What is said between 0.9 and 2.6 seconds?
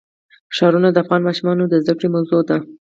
د افغان ماشومانو د زده کړې موضوع ده.